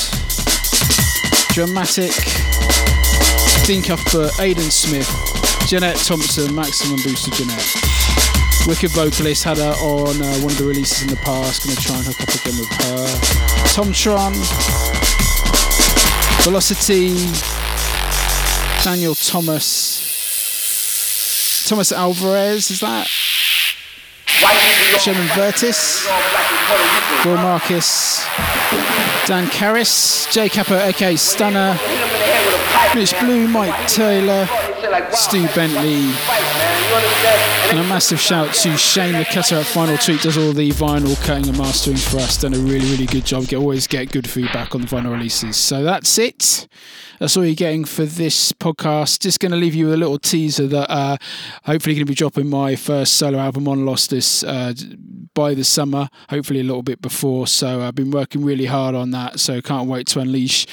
Dramatic, 1.54 2.14
Dean 3.66 3.82
Cuthbert, 3.82 4.40
Aidan 4.40 4.70
Smith, 4.70 5.10
Jeanette 5.68 5.98
Thompson, 5.98 6.54
Maximum 6.54 7.02
Booster 7.04 7.32
Jeanette. 7.32 7.99
Wicked 8.68 8.92
vocalist, 8.92 9.44
had 9.44 9.58
her 9.58 9.74
on 9.82 10.22
uh, 10.22 10.36
one 10.40 10.52
of 10.52 10.58
the 10.58 10.66
releases 10.66 11.02
in 11.02 11.08
the 11.10 11.16
past. 11.18 11.64
Gonna 11.66 11.80
try 11.80 11.96
and 11.98 12.06
hook 12.06 12.22
up 12.22 12.30
again 12.30 12.60
with 12.60 12.70
her. 12.84 13.08
Tom 13.74 13.92
Tron, 13.94 14.34
Velocity, 16.44 17.16
Daniel 18.84 19.16
Thomas, 19.16 20.06
Thomas 21.68 21.92
Alvarez, 21.92 22.70
is 22.72 22.80
that? 22.82 23.08
Sherman 25.00 25.28
Vertis, 25.30 26.06
Will 27.26 27.38
Marcus, 27.38 28.26
Dan 29.26 29.48
Karras, 29.48 30.28
Jay 30.32 30.50
Kappa, 30.50 30.86
aka 30.88 31.16
Stunner, 31.16 31.78
Mitch 32.94 33.18
Blue, 33.20 33.48
Mike 33.48 33.88
Taylor, 33.88 34.48
Stu 35.12 35.48
Bentley, 35.56 36.12
and 36.92 37.80
a 37.80 37.84
massive 37.84 38.20
shout 38.20 38.52
to 38.56 38.76
Shane, 38.76 39.14
the 39.14 39.24
cutter 39.24 39.58
at 39.58 39.66
Finyl 39.66 39.98
Tweek, 39.98 40.24
does 40.24 40.38
all 40.38 40.54
the 40.54 40.72
vinyl 40.72 41.16
cutting 41.24 41.48
and 41.48 41.58
mastering 41.58 41.98
for 41.98 42.18
us. 42.18 42.42
Done 42.42 42.56
a 42.56 42.58
really, 42.58 42.90
really 42.90 43.06
good 43.06 43.26
job. 43.26 43.46
Always 43.54 43.86
get 43.86 44.12
good 44.12 44.28
feedback 44.28 44.74
on 44.74 44.82
the 44.82 44.88
vinyl 44.88 45.12
releases. 45.12 45.56
So 45.56 45.84
that's 45.84 46.18
it. 46.18 46.68
That's 47.20 47.36
all 47.36 47.46
you're 47.46 47.54
getting 47.54 47.86
for 47.86 48.06
this 48.06 48.54
podcast. 48.54 49.20
Just 49.20 49.40
going 49.40 49.52
to 49.52 49.58
leave 49.58 49.76
you 49.76 49.86
with 49.86 49.96
a 49.96 49.98
little 49.98 50.18
teaser 50.18 50.68
that 50.68 50.90
uh, 50.90 51.18
hopefully 51.66 51.94
going 51.94 52.06
to 52.06 52.10
be 52.10 52.16
dropping 52.16 52.50
my 52.50 52.76
first 52.76 53.18
solo 53.18 53.38
album 53.38 53.68
on 53.68 53.86
Lost 53.86 54.10
this 54.10 54.44
uh, 54.44 54.74
by 55.34 55.54
the 55.54 55.66
summer, 55.66 56.08
hopefully 56.30 56.62
a 56.62 56.64
little 56.64 56.82
bit 56.82 57.02
before. 57.02 57.46
So 57.46 57.82
I've 57.82 57.96
been 57.96 58.12
working 58.12 58.44
really 58.44 58.66
hard 58.66 58.96
on 58.96 59.12
that. 59.12 59.40
So 59.40 59.62
can't 59.62 59.90
wait 59.90 60.08
to 60.08 60.22
unleash 60.22 60.66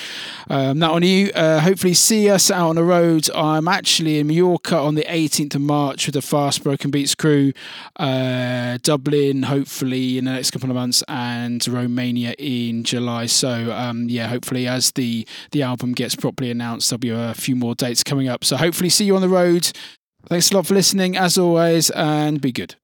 um, 0.49 0.79
that 0.79 0.91
on 0.91 1.03
you. 1.03 1.31
Uh, 1.35 1.61
hopefully 1.61 1.95
see 1.95 2.31
us 2.31 2.51
out 2.51 2.69
on 2.71 2.77
the 2.77 2.85
road. 2.85 3.29
I'm 3.35 3.67
actually 3.69 4.21
in 4.21 4.29
Mallorca 4.29 4.77
on 4.77 4.95
the 4.95 5.05
18th 5.05 5.57
of 5.57 5.61
March 5.61 6.06
the 6.11 6.23
Fast 6.23 6.63
Broken 6.63 6.91
Beats 6.91 7.15
crew. 7.15 7.53
Uh, 7.97 8.79
Dublin, 8.83 9.45
hopefully 9.45 10.19
in 10.19 10.25
the 10.25 10.33
next 10.33 10.51
couple 10.51 10.71
of 10.71 10.77
months, 10.77 11.03
and 11.09 11.67
Romania 11.67 12.35
in 12.39 12.85
July. 12.85 13.27
So 13.27 13.73
um, 13.73 14.09
yeah, 14.09 14.29
hopefully 14.29 14.67
as 14.67 14.93
the 14.93 15.27
the 15.51 15.63
album 15.63 15.93
gets 15.93 16.15
properly 16.15 16.51
announced. 16.51 16.91
There'll 16.91 16.99
be 16.99 17.11
a 17.11 17.35
few 17.35 17.57
more 17.57 17.75
dates 17.75 18.03
coming 18.03 18.29
up. 18.29 18.45
So 18.45 18.57
hopefully 18.57 18.91
see 18.91 19.05
you 19.05 19.17
on 19.17 19.23
the 19.23 19.29
road. 19.29 19.73
Thanks 20.29 20.51
a 20.51 20.57
lot 20.57 20.67
for 20.67 20.75
listening, 20.75 21.17
as 21.17 21.39
always, 21.39 21.91
and 21.91 22.41
be 22.41 22.51
good. 22.51 22.75